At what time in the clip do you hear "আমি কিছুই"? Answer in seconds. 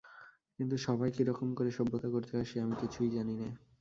2.61-3.09